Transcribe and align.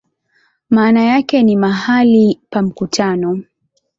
Maana 0.69 1.03
yake 1.05 1.43
ni 1.43 1.55
"mahali 1.55 2.39
pa 2.49 2.61
mkutano". 2.61 3.43